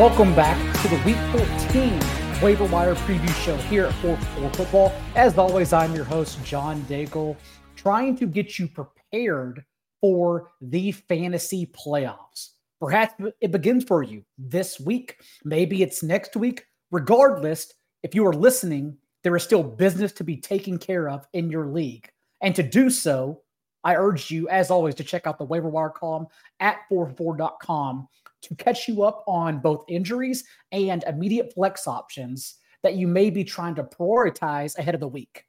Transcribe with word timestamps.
Welcome 0.00 0.34
back 0.34 0.56
to 0.80 0.88
the 0.88 0.96
Week 1.04 1.18
14 1.30 2.42
Waiver 2.42 2.64
Wire 2.64 2.94
Preview 2.94 3.44
Show 3.44 3.54
here 3.68 3.84
at 3.84 3.92
4 3.96 4.16
4 4.16 4.50
Football. 4.54 4.92
As 5.14 5.36
always, 5.36 5.74
I'm 5.74 5.94
your 5.94 6.06
host, 6.06 6.42
John 6.42 6.80
Daigle, 6.84 7.36
trying 7.76 8.16
to 8.16 8.26
get 8.26 8.58
you 8.58 8.66
prepared 8.66 9.62
for 10.00 10.52
the 10.62 10.92
fantasy 10.92 11.66
playoffs. 11.66 12.52
Perhaps 12.80 13.12
it 13.42 13.50
begins 13.52 13.84
for 13.84 14.02
you 14.02 14.24
this 14.38 14.80
week. 14.80 15.16
Maybe 15.44 15.82
it's 15.82 16.02
next 16.02 16.34
week. 16.34 16.64
Regardless, 16.90 17.70
if 18.02 18.14
you 18.14 18.26
are 18.26 18.32
listening, 18.32 18.96
there 19.22 19.36
is 19.36 19.42
still 19.42 19.62
business 19.62 20.12
to 20.12 20.24
be 20.24 20.38
taken 20.38 20.78
care 20.78 21.10
of 21.10 21.26
in 21.34 21.50
your 21.50 21.66
league. 21.66 22.10
And 22.40 22.54
to 22.54 22.62
do 22.62 22.88
so, 22.88 23.42
I 23.84 23.96
urge 23.96 24.30
you, 24.30 24.48
as 24.48 24.70
always, 24.70 24.94
to 24.94 25.04
check 25.04 25.26
out 25.26 25.36
the 25.36 25.44
waiver 25.44 25.68
wire 25.68 25.90
column 25.90 26.26
at 26.58 26.78
44.com 26.90 28.08
to 28.42 28.54
catch 28.56 28.88
you 28.88 29.02
up 29.02 29.24
on 29.26 29.60
both 29.60 29.84
injuries 29.88 30.44
and 30.72 31.04
immediate 31.04 31.52
flex 31.52 31.86
options 31.86 32.56
that 32.82 32.94
you 32.94 33.06
may 33.06 33.30
be 33.30 33.44
trying 33.44 33.74
to 33.74 33.84
prioritize 33.84 34.76
ahead 34.78 34.94
of 34.94 35.00
the 35.00 35.08
week. 35.08 35.44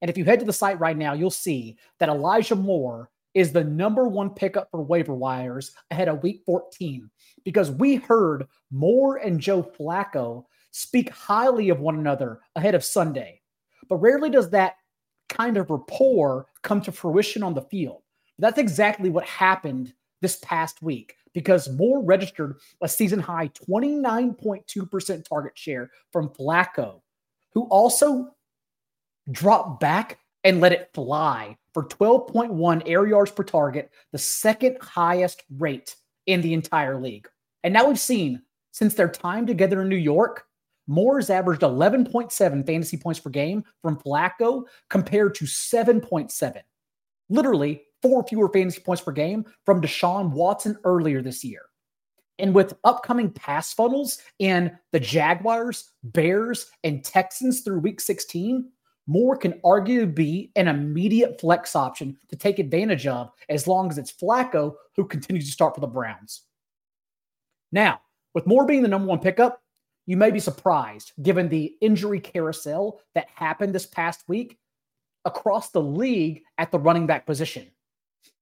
And 0.00 0.10
if 0.10 0.16
you 0.16 0.24
head 0.24 0.40
to 0.40 0.46
the 0.46 0.52
site 0.52 0.78
right 0.78 0.96
now, 0.96 1.12
you'll 1.12 1.30
see 1.30 1.76
that 1.98 2.08
Elijah 2.08 2.54
Moore 2.54 3.10
is 3.34 3.52
the 3.52 3.64
number 3.64 4.08
one 4.08 4.30
pickup 4.30 4.70
for 4.70 4.82
waiver 4.82 5.14
wires 5.14 5.72
ahead 5.90 6.08
of 6.08 6.22
week 6.22 6.42
14 6.46 7.10
because 7.44 7.70
we 7.70 7.96
heard 7.96 8.46
Moore 8.70 9.16
and 9.16 9.40
Joe 9.40 9.62
Flacco 9.62 10.44
speak 10.70 11.10
highly 11.10 11.68
of 11.68 11.80
one 11.80 11.98
another 11.98 12.40
ahead 12.56 12.74
of 12.74 12.84
Sunday. 12.84 13.40
But 13.88 13.96
rarely 13.96 14.30
does 14.30 14.50
that 14.50 14.74
kind 15.28 15.56
of 15.56 15.70
rapport 15.70 16.46
come 16.62 16.80
to 16.82 16.92
fruition 16.92 17.42
on 17.42 17.54
the 17.54 17.62
field. 17.62 18.02
That's 18.38 18.58
exactly 18.58 19.10
what 19.10 19.24
happened 19.24 19.92
this 20.20 20.36
past 20.42 20.82
week 20.82 21.16
because 21.32 21.68
Moore 21.70 22.02
registered 22.02 22.56
a 22.82 22.88
season 22.88 23.20
high 23.20 23.48
29.2% 23.48 25.24
target 25.24 25.56
share 25.56 25.90
from 26.12 26.28
Flacco, 26.30 27.00
who 27.52 27.64
also 27.64 28.34
dropped 29.30 29.80
back 29.80 30.18
and 30.44 30.60
let 30.60 30.72
it 30.72 30.90
fly 30.94 31.56
for 31.74 31.84
12.1 31.84 32.82
air 32.86 33.06
yards 33.06 33.30
per 33.30 33.44
target, 33.44 33.90
the 34.12 34.18
second 34.18 34.78
highest 34.80 35.42
rate 35.58 35.96
in 36.26 36.40
the 36.40 36.54
entire 36.54 37.00
league. 37.00 37.28
And 37.62 37.74
now 37.74 37.86
we've 37.86 37.98
seen 37.98 38.42
since 38.72 38.94
their 38.94 39.08
time 39.08 39.46
together 39.46 39.82
in 39.82 39.88
New 39.88 39.96
York, 39.96 40.46
Moore's 40.86 41.30
averaged 41.30 41.62
11.7 41.62 42.66
fantasy 42.66 42.96
points 42.96 43.20
per 43.20 43.30
game 43.30 43.64
from 43.82 43.98
Flacco 43.98 44.64
compared 44.88 45.34
to 45.34 45.44
7.7. 45.44 46.60
Literally 47.28 47.82
four 48.02 48.24
fewer 48.26 48.48
fantasy 48.48 48.80
points 48.80 49.02
per 49.02 49.12
game 49.12 49.44
from 49.64 49.80
Deshaun 49.80 50.30
Watson 50.30 50.76
earlier 50.84 51.22
this 51.22 51.44
year. 51.44 51.62
And 52.38 52.54
with 52.54 52.74
upcoming 52.84 53.30
pass 53.30 53.72
funnels 53.72 54.18
in 54.38 54.70
the 54.92 55.00
Jaguars, 55.00 55.90
Bears, 56.04 56.70
and 56.84 57.04
Texans 57.04 57.62
through 57.62 57.80
week 57.80 58.00
16, 58.00 58.70
Moore 59.08 59.36
can 59.36 59.54
arguably 59.64 60.14
be 60.14 60.52
an 60.54 60.68
immediate 60.68 61.40
flex 61.40 61.74
option 61.74 62.16
to 62.28 62.36
take 62.36 62.58
advantage 62.58 63.06
of 63.06 63.30
as 63.48 63.66
long 63.66 63.90
as 63.90 63.98
it's 63.98 64.12
Flacco 64.12 64.74
who 64.96 65.06
continues 65.06 65.46
to 65.46 65.52
start 65.52 65.74
for 65.74 65.80
the 65.80 65.86
Browns. 65.86 66.42
Now, 67.72 68.00
with 68.34 68.46
Moore 68.46 68.66
being 68.66 68.82
the 68.82 68.88
number 68.88 69.08
one 69.08 69.18
pickup, 69.18 69.62
you 70.06 70.16
may 70.16 70.30
be 70.30 70.40
surprised 70.40 71.12
given 71.22 71.48
the 71.48 71.74
injury 71.80 72.20
carousel 72.20 73.00
that 73.14 73.28
happened 73.34 73.74
this 73.74 73.86
past 73.86 74.24
week 74.28 74.58
across 75.24 75.70
the 75.70 75.82
league 75.82 76.42
at 76.58 76.70
the 76.70 76.78
running 76.78 77.06
back 77.06 77.26
position. 77.26 77.66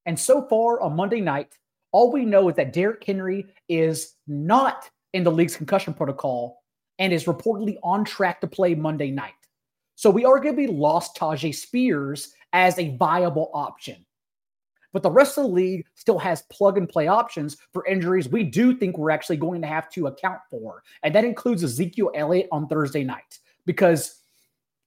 And 0.07 0.19
so 0.19 0.47
far 0.49 0.81
on 0.81 0.97
Monday 0.97 1.21
night, 1.21 1.59
all 1.93 2.13
we 2.13 2.25
know 2.25 2.49
is 2.49 2.57
that 2.57 2.73
Derrick 2.73 3.03
Henry 3.05 3.47
is 3.69 4.15
not 4.27 4.89
in 5.13 5.25
the 5.25 5.33
league's 5.33 5.57
concussion 5.57 5.95
protocol 5.95 6.63
and 6.99 7.13
is 7.13 7.25
reportedly 7.25 7.77
on 7.83 8.05
track 8.05 8.41
to 8.41 8.47
play 8.47 8.75
Monday 8.75 9.11
night. 9.11 9.33
So 9.97 10.11
we 10.11 10.25
are 10.25 10.39
going 10.39 10.55
to 10.55 10.67
be 10.67 10.73
lost 10.73 11.17
Tyjae 11.17 11.55
Spears 11.55 12.33
as 12.53 12.79
a 12.79 12.97
viable 12.97 13.51
option. 13.53 14.05
But 14.93 15.03
the 15.03 15.11
rest 15.11 15.37
of 15.37 15.45
the 15.45 15.51
league 15.51 15.85
still 15.95 16.19
has 16.19 16.43
plug 16.51 16.79
and 16.79 16.89
play 16.89 17.07
options 17.07 17.57
for 17.73 17.87
injuries 17.87 18.29
we 18.29 18.45
do 18.45 18.75
think 18.75 18.97
we're 18.97 19.11
actually 19.11 19.37
going 19.37 19.61
to 19.61 19.67
have 19.67 19.91
to 19.91 20.07
account 20.07 20.39
for. 20.51 20.83
And 21.03 21.15
that 21.15 21.25
includes 21.25 21.63
Ezekiel 21.63 22.13
Elliott 22.15 22.49
on 22.51 22.67
Thursday 22.67 23.05
night 23.05 23.39
because 23.67 24.21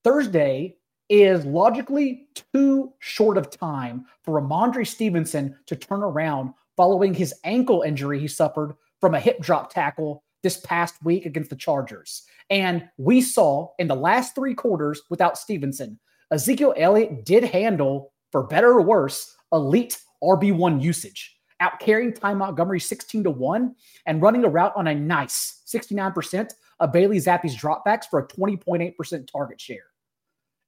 Thursday 0.04 0.78
is 1.10 1.46
logically 1.46 2.28
too 2.54 2.94
short 3.00 3.38
of 3.38 3.50
time 3.50 4.06
for 4.24 4.40
Rhamondre 4.40 4.88
Stevenson 4.88 5.56
to 5.66 5.76
turn 5.76 6.04
around 6.04 6.54
following 6.78 7.14
his 7.14 7.34
ankle 7.44 7.82
injury 7.82 8.20
he 8.20 8.28
suffered 8.28 8.76
from 9.02 9.16
a 9.16 9.20
hip 9.20 9.40
drop 9.42 9.74
tackle 9.74 10.24
this 10.44 10.58
past 10.62 10.96
week 11.04 11.26
against 11.26 11.50
the 11.50 11.56
Chargers. 11.56 12.24
And 12.50 12.88
we 12.98 13.22
saw 13.22 13.70
in 13.80 13.88
the 13.88 13.96
last 13.96 14.36
three 14.36 14.54
quarters 14.54 15.02
without 15.10 15.38
Stevenson, 15.38 16.00
Ezekiel 16.32 16.74
Elliott 16.78 17.26
did 17.26 17.44
handle, 17.44 18.14
for 18.32 18.44
better 18.44 18.70
or 18.70 18.82
worse, 18.82 19.36
elite 19.52 20.00
RB1 20.24 20.82
usage, 20.82 21.38
out 21.60 21.80
carrying 21.80 22.14
Ty 22.14 22.36
Montgomery 22.36 22.80
16 22.80 23.24
to 23.24 23.32
1 23.32 23.76
and 24.06 24.22
running 24.22 24.46
a 24.46 24.50
route 24.50 24.74
on 24.76 24.88
a 24.88 24.96
nice 24.96 25.64
69% 25.68 26.52
of 26.80 26.92
Bailey 26.92 27.18
Zappe's 27.18 27.56
dropbacks 27.56 28.06
for 28.06 28.20
a 28.20 28.28
20.8% 28.28 29.28
target 29.30 29.60
share. 29.60 29.89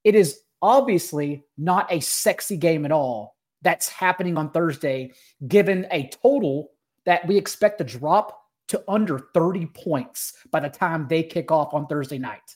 It 0.03 0.15
is 0.15 0.41
obviously 0.61 1.43
not 1.57 1.91
a 1.91 1.99
sexy 1.99 2.57
game 2.57 2.85
at 2.85 2.91
all 2.91 3.35
that's 3.61 3.89
happening 3.89 4.37
on 4.37 4.51
Thursday, 4.51 5.11
given 5.47 5.87
a 5.91 6.09
total 6.23 6.71
that 7.05 7.27
we 7.27 7.37
expect 7.37 7.77
to 7.77 7.83
drop 7.83 8.41
to 8.69 8.83
under 8.87 9.19
30 9.33 9.67
points 9.67 10.33
by 10.51 10.59
the 10.59 10.69
time 10.69 11.07
they 11.07 11.23
kick 11.23 11.51
off 11.51 11.73
on 11.73 11.87
Thursday 11.87 12.17
night. 12.17 12.55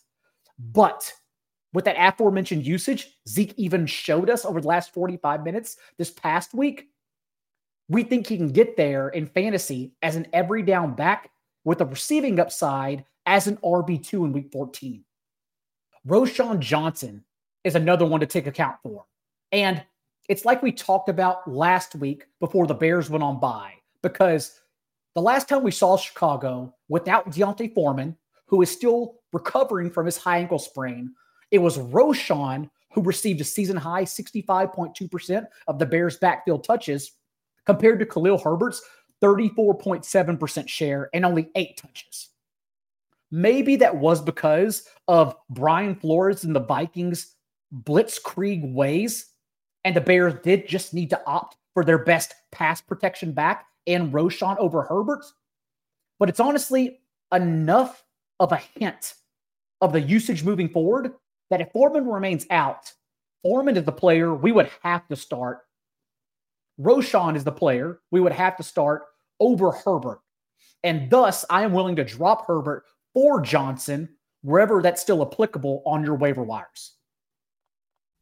But 0.58 1.12
with 1.74 1.86
that 1.86 1.98
aforementioned 2.00 2.66
usage, 2.66 3.18
Zeke 3.28 3.54
even 3.58 3.86
showed 3.86 4.30
us 4.30 4.46
over 4.46 4.62
the 4.62 4.68
last 4.68 4.94
45 4.94 5.44
minutes 5.44 5.78
this 5.98 6.12
past 6.12 6.54
week. 6.54 6.88
We 7.90 8.04
think 8.04 8.26
he 8.26 8.38
can 8.38 8.50
get 8.50 8.78
there 8.78 9.10
in 9.10 9.28
fantasy 9.28 9.94
as 10.02 10.16
an 10.16 10.28
every 10.32 10.64
down 10.64 10.96
back 10.96 11.30
with 11.66 11.82
a 11.82 11.86
receiving 11.86 12.40
upside 12.40 13.06
as 13.26 13.48
an 13.48 13.58
RB2 13.58 14.14
in 14.26 14.32
week 14.32 14.52
14. 14.52 15.04
Roschon 16.08 16.60
Johnson 16.60 17.24
is 17.66 17.76
another 17.76 18.06
one 18.06 18.22
to 18.22 18.26
take 18.26 18.48
account 18.48 18.78
for. 18.82 19.06
And 19.52 19.84
it's 20.30 20.46
like 20.46 20.64
we 20.64 20.72
talked 20.72 21.10
about 21.10 21.52
last 21.52 21.96
week 21.96 22.26
before 22.40 22.68
the 22.68 22.74
Bears 22.74 23.10
went 23.10 23.24
on 23.24 23.40
bye, 23.40 23.74
because 24.02 24.62
the 25.16 25.22
last 25.22 25.50
time 25.50 25.64
we 25.64 25.72
saw 25.72 25.98
Chicago 25.98 26.74
without 26.88 27.32
D'Onta 27.32 27.74
Foreman, 27.74 28.16
who 28.46 28.62
is 28.62 28.72
still 28.72 29.16
recovering 29.34 29.90
from 29.90 30.06
his 30.06 30.18
high 30.18 30.38
ankle 30.38 30.60
sprain, 30.60 31.14
it 31.52 31.58
was 31.60 31.78
Roschon 31.78 32.70
who 32.94 33.02
received 33.02 33.42
a 33.42 33.44
season 33.44 33.76
high 33.76 34.04
65.2% 34.04 35.46
of 35.68 35.80
the 35.80 35.86
Bears' 35.86 36.18
backfield 36.18 36.64
touches 36.64 37.12
compared 37.66 38.00
to 38.00 38.06
Khalil 38.06 38.38
Herbert's 38.38 38.82
34.7% 39.22 40.70
share 40.70 41.10
and 41.14 41.26
only 41.26 41.50
eight 41.56 41.78
touches. 41.78 42.30
Maybe 43.32 43.76
that 43.78 43.96
was 43.96 44.22
because 44.22 44.88
of 45.08 45.36
Brian 45.50 45.96
Flores 45.96 46.44
and 46.44 46.56
the 46.56 46.62
Vikings 46.62 47.35
blitzkrieg 47.84 48.74
ways, 48.74 49.28
and 49.84 49.96
the 49.96 50.02
Bears 50.02 50.36
did 50.44 50.68
just 50.68 50.94
need 50.94 51.10
to 51.10 51.22
opt 51.26 51.58
for 51.74 51.84
their 51.84 52.00
best 52.00 52.34
pass 52.52 52.82
protection 52.82 53.32
back 53.32 53.66
and 53.88 54.14
Roschon 54.14 54.58
over 54.58 54.84
Herbert. 54.84 55.26
But 56.20 56.30
it's 56.30 56.40
honestly 56.40 57.02
enough 57.34 58.04
of 58.40 58.52
a 58.52 58.62
hint 58.80 59.16
of 59.82 59.94
the 59.94 60.02
usage 60.02 60.44
moving 60.44 60.70
forward 60.70 61.14
that 61.50 61.62
if 61.62 61.72
Foreman 61.72 62.08
remains 62.08 62.46
out, 62.50 62.92
Foreman 63.44 63.78
is 63.78 63.84
the 63.84 63.92
player 63.92 64.34
we 64.34 64.52
would 64.52 64.70
have 64.82 65.08
to 65.10 65.16
start. 65.16 65.60
Roschon 66.80 67.36
is 67.36 67.44
the 67.44 67.52
player 67.52 68.00
we 68.12 68.20
would 68.20 68.32
have 68.32 68.58
to 68.58 68.64
start 68.64 69.04
over 69.40 69.72
Herbert. 69.72 70.22
And 70.84 71.10
thus, 71.10 71.46
I 71.50 71.64
am 71.64 71.74
willing 71.74 71.96
to 71.98 72.04
drop 72.04 72.48
Herbert 72.48 72.84
for 73.14 73.42
Johnson 73.42 74.10
wherever 74.42 74.82
that's 74.82 75.02
still 75.02 75.22
applicable 75.22 75.84
on 75.86 76.04
your 76.04 76.16
waiver 76.16 76.44
wires. 76.44 76.95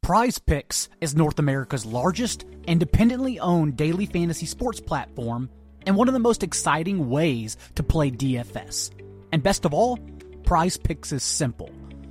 Prize 0.03 0.37
Picks 0.37 0.89
is 0.99 1.15
North 1.15 1.39
America's 1.39 1.85
largest 1.85 2.43
independently 2.67 3.39
owned 3.39 3.77
daily 3.77 4.05
fantasy 4.05 4.45
sports 4.45 4.81
platform 4.81 5.49
and 5.87 5.95
one 5.95 6.09
of 6.09 6.13
the 6.13 6.19
most 6.19 6.43
exciting 6.43 7.09
ways 7.09 7.55
to 7.75 7.83
play 7.83 8.11
DFS. 8.11 8.91
And 9.31 9.41
best 9.41 9.63
of 9.63 9.73
all, 9.73 9.97
Prize 10.43 10.75
Picks 10.75 11.13
is 11.13 11.23
simple. 11.23 11.69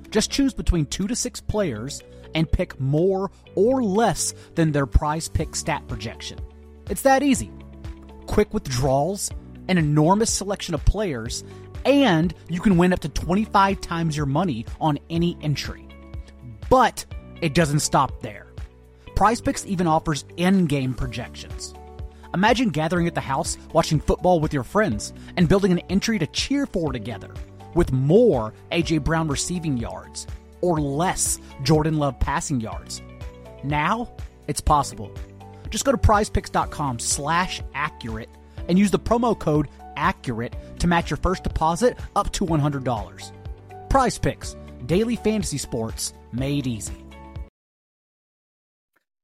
Just 0.08 0.30
choose 0.30 0.54
between 0.54 0.86
two 0.86 1.06
to 1.06 1.14
six 1.14 1.42
players 1.42 2.02
and 2.34 2.50
pick 2.50 2.80
more 2.80 3.30
or 3.56 3.84
less 3.84 4.32
than 4.54 4.72
their 4.72 4.86
prize 4.86 5.28
pick 5.28 5.54
stat 5.54 5.86
projection. 5.86 6.38
It's 6.88 7.02
that 7.02 7.22
easy. 7.22 7.50
Quick 8.24 8.54
withdrawals, 8.54 9.30
an 9.68 9.76
enormous 9.76 10.32
selection 10.32 10.74
of 10.74 10.82
players, 10.86 11.44
and 11.84 12.32
you 12.48 12.62
can 12.62 12.78
win 12.78 12.94
up 12.94 13.00
to 13.00 13.10
25 13.10 13.82
times 13.82 14.16
your 14.16 14.24
money 14.24 14.64
on 14.80 14.98
any 15.10 15.36
entry. 15.42 15.86
But 16.70 17.04
it 17.42 17.54
doesn't 17.54 17.80
stop 17.80 18.22
there. 18.22 18.46
PrizePicks 19.16 19.66
even 19.66 19.86
offers 19.86 20.24
in-game 20.36 20.94
projections. 20.94 21.74
Imagine 22.32 22.70
gathering 22.70 23.06
at 23.06 23.14
the 23.14 23.20
house, 23.20 23.58
watching 23.74 24.00
football 24.00 24.40
with 24.40 24.54
your 24.54 24.62
friends, 24.62 25.12
and 25.36 25.48
building 25.48 25.72
an 25.72 25.80
entry 25.90 26.18
to 26.18 26.26
cheer 26.28 26.64
for 26.64 26.92
together 26.92 27.34
with 27.74 27.92
more 27.92 28.54
AJ 28.70 29.04
Brown 29.04 29.28
receiving 29.28 29.76
yards 29.76 30.26
or 30.62 30.80
less 30.80 31.38
Jordan 31.62 31.98
Love 31.98 32.18
passing 32.20 32.60
yards. 32.60 33.02
Now, 33.64 34.14
it's 34.46 34.60
possible. 34.60 35.12
Just 35.68 35.84
go 35.84 35.92
to 35.92 35.98
prizepicks.com 35.98 37.00
slash 37.00 37.60
accurate 37.74 38.30
and 38.68 38.78
use 38.78 38.90
the 38.90 38.98
promo 38.98 39.38
code 39.38 39.68
accurate 39.96 40.54
to 40.78 40.86
match 40.86 41.10
your 41.10 41.16
first 41.18 41.42
deposit 41.42 41.98
up 42.16 42.32
to 42.32 42.46
$100. 42.46 43.32
Prize 43.90 44.18
Picks, 44.18 44.56
daily 44.86 45.16
fantasy 45.16 45.58
sports 45.58 46.14
made 46.32 46.66
easy. 46.66 46.94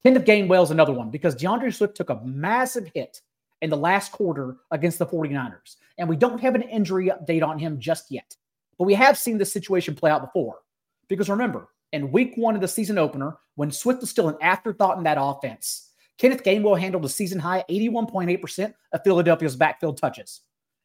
Kenneth 0.05 0.25
Gainwell 0.25 0.63
is 0.63 0.71
another 0.71 0.93
one 0.93 1.11
because 1.11 1.35
D'Andre 1.35 1.71
Swift 1.71 1.97
took 1.97 2.11
a 2.11 2.21
massive 2.25 2.91
hit 2.95 3.21
in 3.63 3.71
the 3.71 3.77
last 3.77 4.13
quarter 4.13 4.57
against 4.71 4.99
the 4.99 5.07
49ers. 5.07 5.77
And 5.99 6.09
we 6.09 6.17
don't 6.17 6.41
have 6.41 6.55
an 6.55 6.63
injury 6.63 7.11
update 7.11 7.43
on 7.43 7.59
him 7.59 7.81
just 7.81 8.11
yet. 8.11 8.37
But 8.79 8.85
we 8.85 8.95
have 8.95 9.19
seen 9.19 9.39
this 9.39 9.53
situation 9.53 9.97
play 9.97 10.11
out 10.11 10.23
before. 10.23 10.61
Because 11.09 11.29
remember, 11.29 11.69
in 11.93 12.13
week 12.13 12.35
one 12.37 12.55
of 12.55 12.61
the 12.61 12.69
season 12.69 12.99
opener, 12.99 13.37
when 13.57 13.73
Swift 13.73 14.01
was 14.01 14.11
still 14.11 14.29
an 14.29 14.37
afterthought 14.41 14.99
in 14.99 15.05
that 15.05 15.19
offense, 15.21 15.91
Kenneth 16.19 16.45
Gainwell 16.45 16.79
handled 16.79 17.05
a 17.05 17.09
season 17.09 17.39
high 17.39 17.65
81.8% 17.69 18.75
of 18.93 19.01
Philadelphia's 19.05 19.57
backfield 19.57 19.97
touches, 19.97 20.43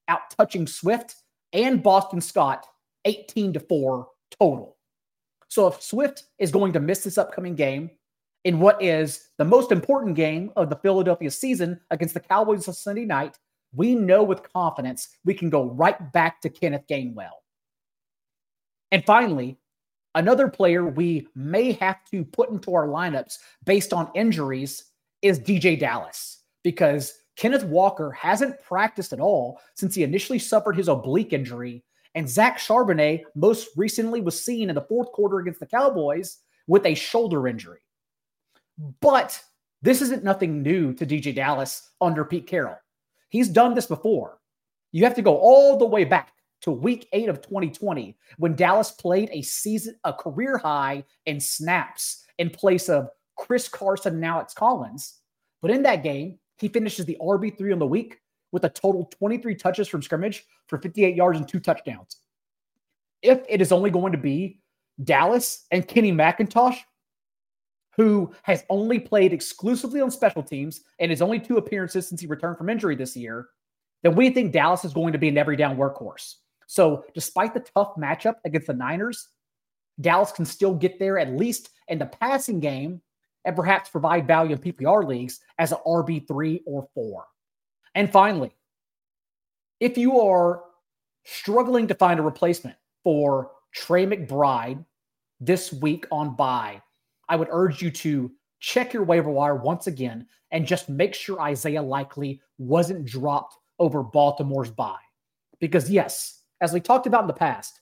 out 0.08 0.22
touching 0.38 0.66
Swift 0.66 1.16
and 1.52 1.84
Boston 1.84 2.22
Scott 2.22 2.66
18 3.06 3.54
to 3.54 3.60
4 3.60 4.08
total. 4.40 4.78
So 5.50 5.68
if 5.68 5.82
Swift 5.82 6.24
is 6.40 6.52
going 6.52 6.74
to 6.74 6.80
miss 6.80 7.04
this 7.04 7.18
upcoming 7.18 7.56
game 7.56 7.92
in 8.44 8.60
what 8.60 8.82
is 8.82 9.30
the 9.38 9.46
most 9.46 9.72
important 9.72 10.16
game 10.16 10.52
of 10.56 10.70
the 10.70 10.76
Philadelphia 10.76 11.32
season 11.32 11.80
against 11.92 12.14
the 12.14 12.20
Cowboys 12.20 12.68
on 12.68 12.74
Sunday 12.74 13.06
night, 13.06 13.38
we 13.74 13.96
know 13.96 14.24
with 14.24 14.44
confidence 14.54 15.10
we 15.26 15.34
can 15.34 15.50
go 15.50 15.70
right 15.72 16.12
back 16.12 16.42
to 16.42 16.50
Kenneth 16.50 16.86
Gainwell. 16.90 17.32
And 18.92 19.04
finally, 19.06 19.58
another 20.14 20.48
player 20.48 20.86
we 20.86 21.28
may 21.36 21.72
have 21.74 21.98
to 22.12 22.24
put 22.24 22.50
into 22.50 22.76
our 22.76 22.88
lineups 22.88 23.38
based 23.66 23.94
on 23.94 24.12
injuries 24.14 24.84
is 25.22 25.40
DeeJay 25.40 25.80
Dallas 25.80 26.42
because 26.64 27.14
Kenneth 27.36 27.64
Walker 27.64 28.12
hasn't 28.12 28.62
practiced 28.62 29.14
at 29.14 29.20
all 29.20 29.60
since 29.74 29.96
he 29.96 30.04
initially 30.04 30.38
suffered 30.38 30.76
his 30.76 30.88
oblique 30.88 31.34
injury. 31.34 31.84
And 32.14 32.30
Zach 32.30 32.60
Charbonnet 32.60 33.24
most 33.34 33.70
recently 33.76 34.22
was 34.22 34.40
seen 34.40 34.70
in 34.70 34.76
the 34.76 34.82
fourth 34.82 35.12
quarter 35.14 35.40
against 35.40 35.60
the 35.60 35.66
Cowboys 35.66 36.38
with 36.68 36.86
a 36.86 36.94
shoulder 36.94 37.48
injury. 37.48 37.80
But 38.78 39.42
this 39.82 40.02
isn't 40.02 40.24
nothing 40.24 40.62
new 40.62 40.94
to 40.94 41.06
DeeJay 41.06 41.36
Dallas 41.36 41.92
under 42.02 42.26
Pete 42.26 42.48
Carroll. 42.48 42.78
He's 43.30 43.50
done 43.50 43.74
this 43.74 43.86
before. 43.86 44.40
You 44.92 45.04
have 45.04 45.16
to 45.16 45.22
go 45.22 45.38
all 45.38 45.78
the 45.78 45.86
way 45.86 46.06
back 46.06 46.32
to 46.62 46.72
week 46.72 47.08
eight 47.12 47.30
of 47.30 47.42
2020 47.42 48.16
when 48.38 48.56
Dallas 48.56 48.92
played 48.92 49.30
a 49.32 49.42
season, 49.42 49.96
a 50.04 50.14
career 50.14 50.58
high 50.58 51.04
in 51.26 51.40
snaps 51.40 52.26
in 52.38 52.50
place 52.50 52.90
of 52.90 53.10
Chris 53.38 53.68
Carson 53.68 54.16
and 54.16 54.26
Alex 54.26 54.54
Collins. 54.54 55.20
But 55.62 55.72
in 55.72 55.84
that 55.84 56.04
game, 56.04 56.40
he 56.58 56.68
finishes 56.70 57.06
the 57.06 57.18
RB3 57.22 57.74
on 57.74 57.80
the 57.80 57.88
week 57.88 58.20
with 58.52 58.64
a 58.66 58.70
total 58.70 59.06
23 59.06 59.56
touches 59.56 59.88
from 59.88 60.02
scrimmage 60.02 60.46
for 60.68 60.78
58 60.78 61.16
yards 61.16 61.40
and 61.40 61.48
two 61.48 61.60
touchdowns. 61.60 62.18
If 63.22 63.42
it 63.50 63.62
is 63.62 63.72
only 63.72 63.90
going 63.90 64.12
to 64.12 64.18
be 64.18 64.62
Dallas 65.04 65.66
and 65.72 65.88
Kenny 65.88 66.12
McIntosh, 66.12 66.78
who 67.96 68.34
has 68.44 68.64
only 68.70 69.00
played 69.00 69.34
exclusively 69.34 70.02
on 70.02 70.10
special 70.12 70.44
teams 70.44 70.82
and 71.00 71.12
his 71.12 71.22
only 71.22 71.40
two 71.40 71.58
appearances 71.58 72.08
since 72.08 72.22
he 72.22 72.28
returned 72.28 72.58
from 72.58 72.70
injury 72.70 72.96
this 72.96 73.16
year, 73.16 73.48
then 74.02 74.16
we 74.16 74.30
think 74.30 74.52
Dallas 74.52 74.84
is 74.84 74.94
going 74.94 75.14
to 75.14 75.20
be 75.20 75.30
an 75.30 75.38
every 75.38 75.56
down 75.56 75.78
workhorse. 75.78 76.36
So, 76.68 77.06
despite 77.14 77.54
the 77.54 77.60
tough 77.60 77.96
matchup 77.98 78.36
against 78.46 78.68
the 78.68 78.74
Niners, 78.74 79.28
Dallas 80.02 80.32
can 80.32 80.46
still 80.46 80.74
get 80.74 80.98
there 81.00 81.20
at 81.20 81.34
least 81.34 81.70
in 81.88 82.00
the 82.00 82.06
passing 82.06 82.60
game 82.60 83.02
and 83.46 83.56
perhaps 83.56 83.90
provide 83.90 84.28
value 84.28 84.56
in 84.56 84.62
PPR 84.62 85.06
leagues 85.06 85.40
as 85.60 85.72
an 85.72 85.78
RB3 85.86 86.62
or 86.66 86.88
4. 86.96 87.26
And 87.96 88.12
finally, 88.12 88.52
if 89.80 89.98
you 89.98 90.20
are 90.20 90.64
struggling 91.26 91.88
to 91.88 91.96
find 91.96 92.20
a 92.20 92.24
replacement 92.24 92.76
for 93.04 93.52
Trey 93.74 94.06
McBride 94.06 94.84
this 95.40 95.74
week 95.74 96.06
on 96.12 96.36
bye, 96.36 96.82
I 97.30 97.36
would 97.36 97.48
urge 97.52 97.82
you 97.82 97.92
to 97.92 98.32
check 98.60 98.94
your 98.94 99.04
waiver 99.04 99.30
wire 99.30 99.56
once 99.56 99.88
again 99.88 100.28
and 100.52 100.66
just 100.66 100.90
make 100.90 101.14
sure 101.14 101.40
Isaiah 101.42 101.82
Likely 101.82 102.42
wasn't 102.58 103.06
dropped 103.06 103.56
over 103.80 104.04
Baltimore's 104.04 104.72
bye. 104.72 104.96
Because, 105.60 105.90
yes, 105.90 106.42
as 106.62 106.74
we 106.74 106.80
talked 106.80 107.08
about 107.08 107.22
in 107.22 107.28
the 107.28 107.34
past, 107.34 107.82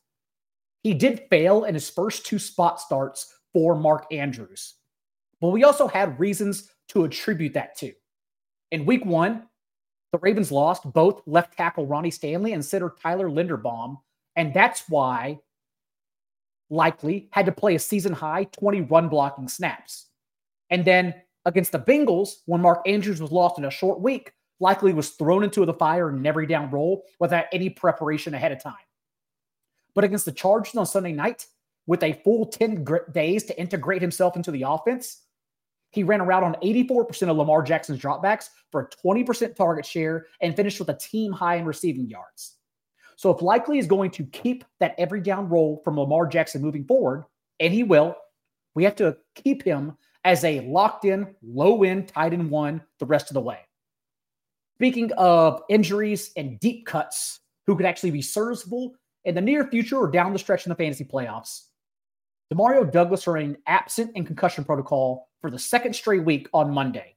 he 0.84 0.94
did 0.94 1.28
fail 1.30 1.66
in 1.66 1.74
his 1.74 1.90
first 1.90 2.26
two 2.26 2.40
spot 2.40 2.80
starts 2.80 3.34
for 3.54 3.76
Mark 3.76 4.06
Andrews. 4.12 4.76
But 5.40 5.50
we 5.50 5.64
also 5.64 5.88
had 5.88 6.20
reasons 6.20 6.70
to 6.90 7.04
attribute 7.04 7.54
that 7.54 7.76
to. 7.78 7.94
In 8.72 8.86
week 8.86 9.06
one, 9.06 9.48
the 10.12 10.20
Ravens 10.20 10.52
lost 10.52 10.92
both 10.94 11.22
left 11.26 11.56
tackle 11.56 11.86
Ronnie 11.86 12.12
Stanley 12.12 12.54
and 12.54 12.64
center 12.64 12.94
Tyler 13.02 13.30
Linderbaum. 13.30 13.98
And 14.36 14.54
that's 14.54 14.90
why 14.90 15.40
Likely 16.72 17.28
had 17.32 17.46
to 17.46 17.52
play 17.52 17.76
a 17.76 17.80
season 17.80 18.14
high 18.14 18.46
20 18.46 18.82
run 18.82 19.10
blocking 19.10 19.50
snaps. 19.50 20.08
And 20.70 20.86
then 20.86 21.14
against 21.46 21.74
the 21.74 21.80
Bengals, 21.80 22.38
when 22.46 22.62
Mark 22.62 22.82
Andrews 22.88 23.22
was 23.22 23.32
lost 23.32 23.60
in 23.60 23.66
a 23.66 23.72
short 23.72 24.00
week, 24.00 24.32
Likely 24.62 24.94
was 24.94 25.10
thrown 25.10 25.44
into 25.44 25.66
the 25.66 25.74
fire 25.74 26.10
in 26.10 26.26
every 26.26 26.48
down 26.48 26.72
role 26.72 27.04
without 27.20 27.46
any 27.52 27.70
preparation 27.70 28.34
ahead 28.34 28.52
of 28.52 28.64
time. 28.64 28.74
But 29.96 30.06
against 30.06 30.26
the 30.26 30.32
Chargers 30.32 30.76
on 30.76 30.86
Sunday 30.86 31.12
night, 31.12 31.46
with 31.88 32.04
a 32.04 32.22
full 32.24 32.46
10 32.46 32.86
days 33.12 33.44
to 33.46 33.60
integrate 33.60 34.02
himself 34.02 34.38
into 34.38 34.52
the 34.52 34.64
offense, 34.64 35.24
he 35.90 36.04
ran 36.04 36.22
around 36.22 36.44
on 36.44 36.56
84% 36.64 37.30
of 37.30 37.36
Lamar 37.36 37.64
Jackson's 37.64 38.00
dropbacks 38.00 38.50
for 38.72 38.82
a 38.82 39.06
20% 39.06 39.56
target 39.56 39.86
share 39.86 40.28
and 40.42 40.56
finished 40.56 40.80
with 40.80 40.90
a 40.90 40.98
team 40.98 41.34
high 41.34 41.56
in 41.56 41.66
receiving 41.66 42.08
yards. 42.08 42.56
So 43.22 43.30
if 43.30 43.44
Likely 43.44 43.78
is 43.78 43.86
going 43.86 44.10
to 44.12 44.26
keep 44.26 44.66
that 44.80 44.96
every 44.98 45.22
down 45.22 45.48
role 45.48 45.80
from 45.84 46.00
Lamar 46.00 46.26
Jackson 46.26 46.60
moving 46.60 46.86
forward, 46.86 47.26
and 47.60 47.72
he 47.72 47.84
will, 47.84 48.16
we 48.74 48.84
have 48.84 48.96
to 48.96 49.16
keep 49.36 49.62
him 49.62 49.96
as 50.26 50.44
a 50.44 50.62
locked 50.62 51.06
in, 51.06 51.36
low 51.44 51.84
end 51.84 52.08
tight 52.08 52.34
end 52.34 52.50
one 52.50 52.82
the 52.98 53.06
rest 53.06 53.30
of 53.30 53.36
the 53.36 53.42
way. 53.42 53.60
Speaking 54.80 55.12
of 55.20 55.62
injuries 55.70 56.32
and 56.36 56.60
deep 56.60 56.88
cuts 56.88 57.42
who 57.68 57.76
could 57.76 57.86
actually 57.86 58.10
be 58.10 58.24
serviceable 58.24 58.96
in 59.24 59.36
the 59.36 59.42
near 59.42 59.68
future 59.68 60.00
or 60.00 60.10
down 60.10 60.34
the 60.34 60.40
stretch 60.40 60.66
in 60.66 60.72
the 60.72 60.76
fantasy 60.76 61.06
playoffs, 61.06 61.66
Demario 62.52 62.92
Douglas 62.92 63.28
remained 63.28 63.58
absent 63.68 64.10
in 64.16 64.26
concussion 64.26 64.64
protocol 64.64 65.30
for 65.42 65.52
the 65.52 65.60
second 65.60 65.94
straight 65.94 66.26
week 66.26 66.50
on 66.56 66.74
Monday. 66.74 67.16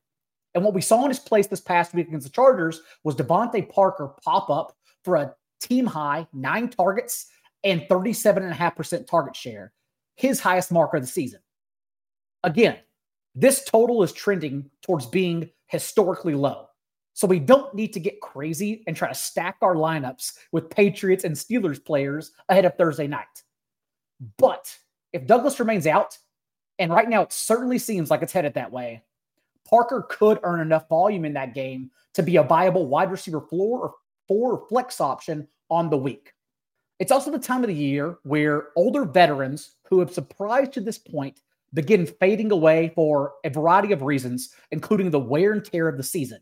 And 0.55 0.63
what 0.63 0.75
we 0.75 0.83
saw 0.83 1.03
in 1.05 1.09
his 1.09 1.19
place 1.19 1.47
this 1.47 1.63
past 1.63 1.95
week 1.95 2.09
against 2.09 2.27
the 2.27 2.31
Chargers 2.31 2.83
was 3.05 3.17
DeVante 3.17 3.71
Parker 3.71 4.13
pop 4.23 4.51
up 4.51 4.77
for 5.03 5.17
a 5.17 5.35
team 5.65 5.87
high 5.87 6.27
nine 6.33 6.69
targets 6.69 7.27
and 7.65 7.83
37.5% 7.83 9.07
target 9.07 9.35
share, 9.35 9.73
his 10.17 10.41
highest 10.41 10.71
marker 10.71 10.99
of 10.99 11.03
the 11.03 11.09
season. 11.09 11.41
Again, 12.43 12.77
this 13.35 13.65
total 13.65 14.03
is 14.03 14.13
trending 14.13 14.71
towards 14.83 15.07
being 15.07 15.51
historically 15.67 16.35
low. 16.35 16.67
So 17.15 17.27
we 17.27 17.39
don't 17.39 17.75
need 17.75 17.93
to 17.95 18.01
get 18.01 18.21
crazy 18.21 18.83
and 18.87 18.97
try 18.97 19.09
to 19.09 19.15
stack 19.15 19.57
our 19.63 19.77
lineups 19.77 20.33
with 20.53 20.69
Patriots 20.69 21.25
and 21.25 21.35
Steelers 21.35 21.83
players 21.83 22.33
ahead 22.49 22.65
of 22.65 22.77
Thursday 22.77 23.07
night. 23.07 23.43
But 24.37 24.77
if 25.13 25.27
Douglas 25.27 25.61
remains 25.61 25.87
out, 25.87 26.19
and 26.79 26.93
right 26.93 27.09
now 27.09 27.23
it 27.23 27.33
certainly 27.33 27.79
seems 27.79 28.11
like 28.11 28.23
it's 28.23 28.33
headed 28.33 28.55
that 28.55 28.73
way, 28.73 29.03
Parker 29.69 30.07
could 30.11 30.41
earn 30.43 30.61
enough 30.61 30.89
volume 30.89 31.25
in 31.25 31.35
that 31.35 31.55
game 31.55 31.91
to 32.15 32.23
be 32.23 32.37
a 32.37 32.43
viable 32.43 32.87
wide 32.87 33.11
receiver 33.11 33.41
floor 33.41 33.81
or 33.81 33.95
four 34.29 34.67
flex 34.69 35.01
option 35.01 35.49
on 35.71 35.91
the 35.91 35.97
week. 35.97 36.33
It's 36.99 37.13
also 37.13 37.31
the 37.31 37.39
time 37.39 37.63
of 37.63 37.69
the 37.69 37.75
year 37.75 38.19
where 38.23 38.69
older 38.77 39.05
veterans 39.05 39.73
who 39.89 40.01
have 40.01 40.13
surprised 40.13 40.73
to 40.75 40.81
this 40.81 40.99
point 40.99 41.41
begin 41.73 42.07
fading 42.07 42.53
away 42.53 42.93
for 42.95 43.33
a 43.45 43.51
variety 43.51 43.93
of 43.93 44.03
reasons, 44.03 44.55
including 44.71 45.11
the 45.11 45.19
wear 45.19 45.53
and 45.53 45.65
tear 45.65 45.89
of 45.89 45.97
the 45.97 46.03
season 46.03 46.39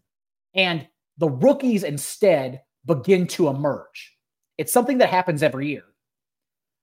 and 0.55 0.87
the 1.19 1.29
rookies 1.29 1.85
instead 1.85 2.63
begin 2.85 3.27
to 3.29 3.49
emerge. 3.49 4.17
It's 4.59 4.73
something 4.73 4.99
that 4.99 5.09
happens 5.09 5.43
every 5.43 5.69
year. 5.69 5.85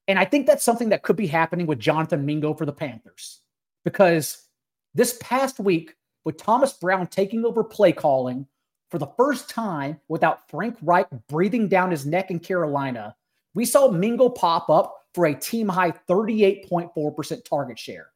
And 0.08 0.18
I 0.18 0.26
think 0.26 0.48
that's 0.48 0.64
something 0.64 0.90
that 0.90 1.04
could 1.04 1.16
be 1.16 1.28
happening 1.28 1.68
with 1.68 1.80
Jonathan 1.80 2.26
Mingo 2.26 2.54
for 2.54 2.66
the 2.66 2.74
Panthers 2.74 3.42
because 3.86 4.48
this 4.96 5.18
past 5.22 5.60
week, 5.60 5.96
with 6.26 6.38
Thomas 6.38 6.74
Brown 6.74 7.08
taking 7.08 7.46
over 7.46 7.64
play 7.64 7.92
calling 7.92 8.46
for 8.90 8.98
the 8.98 9.12
first 9.18 9.50
time 9.50 10.00
without 10.08 10.50
Frank 10.50 10.78
Reich 10.82 11.08
breathing 11.28 11.68
down 11.68 11.92
his 11.92 12.06
neck 12.06 12.32
in 12.32 12.40
Carolina, 12.40 13.16
we 13.54 13.66
saw 13.66 13.90
Mingo 13.90 14.30
pop 14.30 14.70
up 14.70 15.06
for 15.14 15.28
a 15.28 15.36
team 15.36 15.68
high 15.68 15.92
38.4% 16.10 17.46
target 17.46 17.80
share. 17.80 18.08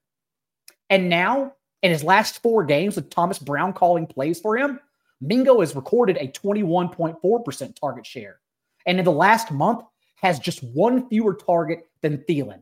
And 0.89 1.09
now, 1.09 1.53
in 1.81 1.91
his 1.91 2.03
last 2.03 2.41
four 2.41 2.63
games 2.63 2.95
with 2.95 3.09
Thomas 3.09 3.39
Brown 3.39 3.73
calling 3.73 4.07
plays 4.07 4.39
for 4.39 4.57
him, 4.57 4.79
Mingo 5.21 5.59
has 5.61 5.75
recorded 5.75 6.17
a 6.17 6.27
21.4% 6.27 7.75
target 7.75 8.05
share. 8.05 8.39
And 8.85 8.99
in 8.99 9.05
the 9.05 9.11
last 9.11 9.51
month, 9.51 9.83
has 10.23 10.39
just 10.39 10.63
one 10.63 11.09
fewer 11.09 11.33
target 11.33 11.89
than 12.01 12.19
Thielen. 12.29 12.61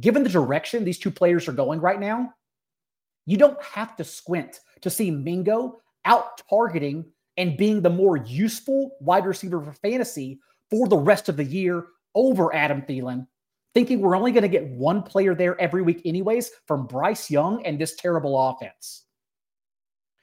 Given 0.00 0.24
the 0.24 0.28
direction 0.28 0.84
these 0.84 0.98
two 0.98 1.12
players 1.12 1.46
are 1.46 1.52
going 1.52 1.80
right 1.80 2.00
now, 2.00 2.34
you 3.24 3.36
don't 3.36 3.60
have 3.62 3.96
to 3.96 4.04
squint 4.04 4.60
to 4.80 4.90
see 4.90 5.10
Mingo 5.10 5.80
out 6.06 6.40
targeting 6.48 7.04
and 7.36 7.56
being 7.56 7.82
the 7.82 7.90
more 7.90 8.16
useful 8.16 8.92
wide 9.00 9.26
receiver 9.26 9.60
for 9.60 9.72
fantasy 9.72 10.40
for 10.70 10.88
the 10.88 10.96
rest 10.96 11.28
of 11.28 11.36
the 11.36 11.44
year 11.44 11.86
over 12.14 12.54
Adam 12.54 12.82
Thielen, 12.82 13.26
thinking 13.74 14.00
we're 14.00 14.16
only 14.16 14.32
going 14.32 14.42
to 14.42 14.48
get 14.48 14.66
one 14.68 15.02
player 15.02 15.34
there 15.34 15.60
every 15.60 15.82
week, 15.82 16.00
anyways, 16.04 16.50
from 16.66 16.86
Bryce 16.86 17.30
Young 17.30 17.64
and 17.66 17.78
this 17.78 17.94
terrible 17.96 18.48
offense. 18.48 19.04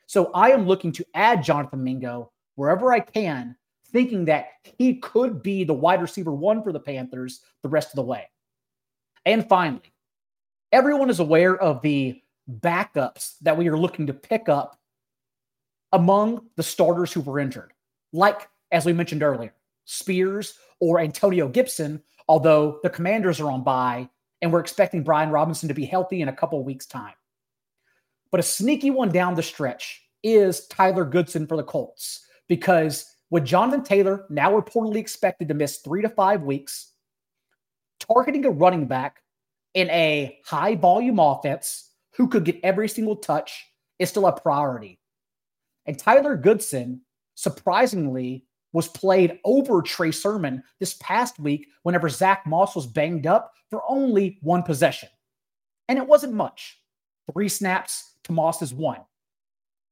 So 0.07 0.31
I 0.33 0.51
am 0.51 0.65
looking 0.65 0.91
to 0.93 1.05
add 1.13 1.43
Jonathan 1.43 1.83
Mingo 1.83 2.31
wherever 2.55 2.91
I 2.91 2.99
can, 2.99 3.55
thinking 3.91 4.25
that 4.25 4.47
he 4.77 4.95
could 4.95 5.43
be 5.43 5.63
the 5.63 5.73
wide 5.73 6.01
receiver 6.01 6.33
one 6.33 6.63
for 6.63 6.71
the 6.71 6.79
Panthers 6.79 7.41
the 7.61 7.69
rest 7.69 7.89
of 7.89 7.95
the 7.95 8.03
way. 8.03 8.27
And 9.25 9.47
finally, 9.47 9.93
everyone 10.71 11.09
is 11.09 11.19
aware 11.19 11.55
of 11.55 11.81
the 11.81 12.21
backups 12.59 13.35
that 13.41 13.57
we 13.57 13.69
are 13.69 13.77
looking 13.77 14.07
to 14.07 14.13
pick 14.13 14.49
up 14.49 14.77
among 15.93 16.49
the 16.57 16.63
starters 16.63 17.13
who 17.13 17.21
were 17.21 17.39
injured, 17.39 17.71
like, 18.11 18.49
as 18.71 18.85
we 18.85 18.91
mentioned 18.91 19.23
earlier, 19.23 19.53
Spears 19.85 20.55
or 20.79 20.99
Antonio 20.99 21.47
Gibson, 21.47 22.01
although 22.27 22.79
the 22.83 22.89
commanders 22.89 23.39
are 23.39 23.49
on 23.49 23.63
bye 23.63 24.09
and 24.41 24.51
we're 24.51 24.59
expecting 24.59 25.03
Brian 25.03 25.29
Robinson 25.29 25.69
to 25.69 25.73
be 25.73 25.85
healthy 25.85 26.21
in 26.21 26.27
a 26.27 26.35
couple 26.35 26.61
weeks' 26.63 26.85
time. 26.85 27.13
But 28.31 28.41
a 28.41 28.43
sneaky 28.43 28.89
one 28.89 29.09
down 29.09 29.35
the 29.35 29.43
stretch 29.43 30.01
is 30.23 30.67
Tyler 30.67 31.05
Goodson 31.05 31.47
for 31.47 31.55
the 31.55 31.63
Colts 31.63 32.25
because 32.49 33.05
with 33.29 33.45
Jonathan 33.45 33.83
Taylor 33.83 34.25
now 34.29 34.51
reportedly 34.51 34.97
expected 34.97 35.47
to 35.47 35.53
miss 35.53 35.77
three 35.77 36.01
to 36.01 36.09
five 36.09 36.41
weeks, 36.41 36.91
targeting 37.99 38.45
a 38.45 38.49
running 38.49 38.85
back 38.85 39.21
in 39.73 39.89
a 39.89 40.39
high 40.45 40.75
volume 40.75 41.19
offense 41.19 41.91
who 42.15 42.27
could 42.27 42.45
get 42.45 42.59
every 42.63 42.89
single 42.89 43.15
touch 43.15 43.65
is 43.99 44.09
still 44.09 44.27
a 44.27 44.39
priority. 44.39 44.99
And 45.85 45.97
Tyler 45.97 46.35
Goodson, 46.35 47.01
surprisingly, 47.35 48.45
was 48.71 48.87
played 48.87 49.39
over 49.45 49.81
Trey 49.81 50.11
Sermon 50.11 50.63
this 50.79 50.95
past 50.95 51.39
week 51.39 51.67
whenever 51.83 52.09
Zach 52.09 52.45
Moss 52.45 52.75
was 52.75 52.87
banged 52.87 53.27
up 53.27 53.53
for 53.69 53.83
only 53.87 54.39
one 54.41 54.63
possession. 54.63 55.09
And 55.87 55.97
it 55.97 56.07
wasn't 56.07 56.33
much. 56.33 56.79
Three 57.31 57.49
snaps 57.49 58.15
to 58.23 58.31
Moss's 58.31 58.73
one. 58.73 59.01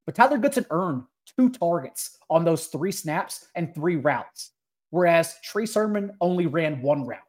But 0.05 0.15
Tyler 0.15 0.37
Goodson 0.37 0.65
earned 0.71 1.03
two 1.37 1.49
targets 1.49 2.17
on 2.29 2.43
those 2.43 2.67
three 2.67 2.91
snaps 2.91 3.47
and 3.55 3.73
three 3.73 3.97
routes, 3.97 4.51
whereas 4.89 5.35
Trey 5.43 5.65
Sermon 5.65 6.11
only 6.19 6.47
ran 6.47 6.81
one 6.81 7.05
route. 7.05 7.19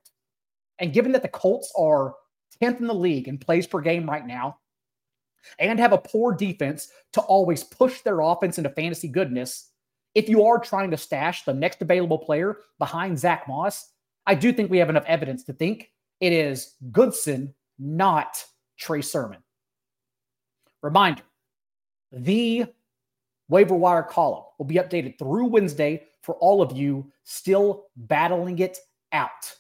And 0.78 0.92
given 0.92 1.12
that 1.12 1.23
the 1.23 1.28
Colts 1.28 1.73
are 1.78 2.14
10th 2.62 2.81
in 2.81 2.87
the 2.87 2.95
league 2.95 3.28
in 3.28 3.38
plays 3.38 3.66
per 3.66 3.81
game 3.81 4.09
right 4.09 4.26
now, 4.26 4.59
and 5.59 5.79
have 5.79 5.93
a 5.93 5.99
poor 5.99 6.35
defense 6.35 6.89
to 7.13 7.21
always 7.23 7.65
push 7.65 8.01
their 8.01 8.21
offense 8.21 8.59
into 8.59 8.71
fantasy 8.71 9.09
goodness, 9.09 9.71
if 10.15 10.29
you 10.29 10.45
are 10.45 10.59
trying 10.59 10.91
to 10.91 10.97
stash 10.97 11.45
the 11.45 11.55
next 11.55 11.81
available 11.81 12.19
player 12.19 12.59
behind 12.79 13.19
Zach 13.19 13.49
Moss, 13.49 13.91
I 14.27 14.35
do 14.35 14.53
think 14.53 14.71
we 14.71 14.79
have 14.79 14.91
enough 14.91 15.05
evidence 15.07 15.45
to 15.45 15.53
think 15.53 15.91
it 16.21 16.33
is 16.33 16.75
Goodson, 16.93 17.55
not 17.79 18.45
Trey 18.79 19.03
Sermon. 19.03 19.43
Reminder 20.83 21.23
the 22.13 22.67
waiver 23.49 23.75
wire 23.75 24.03
column 24.03 24.45
will 24.59 24.67
be 24.67 24.77
updated 24.77 25.19
through 25.19 25.47
Wednesday 25.47 26.05
for 26.23 26.35
all 26.37 26.63
of 26.63 26.77
you 26.77 27.11
still 27.25 27.87
battling 27.97 28.59
it 28.59 28.79
out. 29.13 29.57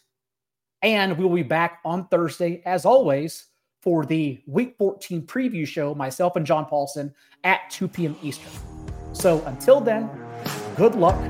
And 0.82 1.16
we 1.16 1.24
will 1.24 1.34
be 1.34 1.42
back 1.42 1.80
on 1.84 2.08
Thursday, 2.08 2.62
as 2.64 2.84
always, 2.84 3.46
for 3.82 4.06
the 4.06 4.40
Week 4.46 4.76
14 4.78 5.22
preview 5.22 5.66
show, 5.66 5.94
myself 5.94 6.36
and 6.36 6.46
John 6.46 6.64
Paulson 6.66 7.12
at 7.42 7.68
2 7.70 7.88
p.m. 7.88 8.16
Eastern. 8.22 8.52
So 9.12 9.44
until 9.44 9.80
then, 9.80 10.08
good 10.76 10.94
luck. 10.94 11.20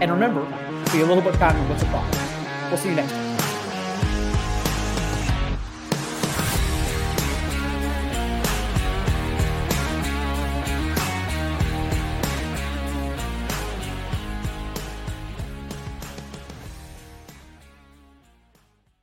And 0.00 0.10
remember, 0.10 0.44
be 0.92 1.00
a 1.00 1.06
little 1.06 1.22
bit 1.22 1.34
kinder 1.34 1.66
with 1.68 1.78
the 1.78 1.86
problem. 1.86 2.18
We'll 2.68 2.78
see 2.78 2.88
you 2.88 2.96
next 2.96 3.12
time. 3.12 3.29